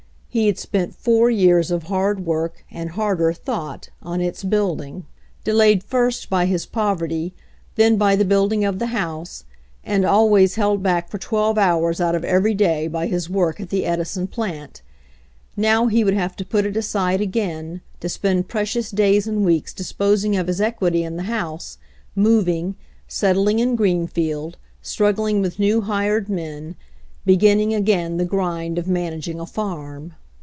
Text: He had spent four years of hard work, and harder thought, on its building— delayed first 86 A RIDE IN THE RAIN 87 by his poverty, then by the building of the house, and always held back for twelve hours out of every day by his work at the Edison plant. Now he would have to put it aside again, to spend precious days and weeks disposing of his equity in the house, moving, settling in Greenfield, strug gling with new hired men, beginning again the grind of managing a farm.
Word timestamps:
He 0.33 0.47
had 0.47 0.57
spent 0.57 0.95
four 0.95 1.29
years 1.29 1.71
of 1.71 1.83
hard 1.83 2.25
work, 2.25 2.63
and 2.71 2.91
harder 2.91 3.33
thought, 3.33 3.89
on 4.01 4.21
its 4.21 4.45
building— 4.45 5.05
delayed 5.43 5.83
first 5.83 6.29
86 6.31 6.31
A 6.31 6.35
RIDE 6.35 6.37
IN 6.37 6.37
THE 6.37 6.37
RAIN 6.37 6.53
87 6.53 6.53
by 6.53 6.53
his 6.53 6.65
poverty, 6.71 7.35
then 7.75 7.97
by 7.97 8.15
the 8.15 8.23
building 8.23 8.63
of 8.63 8.79
the 8.79 8.85
house, 8.97 9.43
and 9.83 10.05
always 10.05 10.55
held 10.55 10.81
back 10.81 11.09
for 11.09 11.17
twelve 11.17 11.57
hours 11.57 11.99
out 11.99 12.15
of 12.15 12.23
every 12.23 12.53
day 12.53 12.87
by 12.87 13.07
his 13.07 13.29
work 13.29 13.59
at 13.59 13.67
the 13.69 13.85
Edison 13.85 14.25
plant. 14.27 14.81
Now 15.57 15.87
he 15.87 16.01
would 16.05 16.13
have 16.13 16.37
to 16.37 16.45
put 16.45 16.65
it 16.65 16.77
aside 16.77 17.19
again, 17.19 17.81
to 17.99 18.07
spend 18.07 18.47
precious 18.47 18.89
days 18.89 19.27
and 19.27 19.43
weeks 19.43 19.73
disposing 19.73 20.37
of 20.37 20.47
his 20.47 20.61
equity 20.61 21.03
in 21.03 21.17
the 21.17 21.23
house, 21.23 21.77
moving, 22.15 22.75
settling 23.05 23.59
in 23.59 23.75
Greenfield, 23.75 24.55
strug 24.81 25.15
gling 25.15 25.41
with 25.41 25.59
new 25.59 25.81
hired 25.81 26.29
men, 26.29 26.77
beginning 27.25 27.73
again 27.73 28.15
the 28.15 28.23
grind 28.25 28.77
of 28.79 28.87
managing 28.87 29.37
a 29.37 29.45
farm. 29.45 30.13